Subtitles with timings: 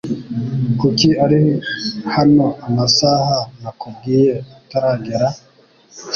[0.79, 1.41] Kuki ari
[2.15, 5.27] hano amasaha nakubwiye ataragera?